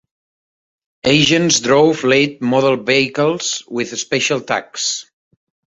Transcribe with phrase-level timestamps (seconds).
[1.05, 5.05] Agents drove late model vehicles with special tags.